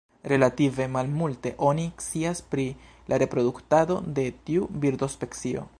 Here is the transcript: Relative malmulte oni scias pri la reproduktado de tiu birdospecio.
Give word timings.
Relative 0.31 0.87
malmulte 0.93 1.51
oni 1.67 1.85
scias 2.05 2.41
pri 2.55 2.65
la 3.13 3.21
reproduktado 3.25 4.01
de 4.19 4.27
tiu 4.49 4.71
birdospecio. 4.87 5.67